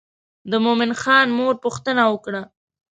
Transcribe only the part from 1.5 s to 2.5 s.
پوښتنه وکړه.